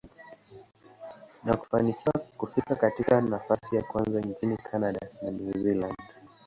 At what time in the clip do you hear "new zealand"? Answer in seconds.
5.31-5.97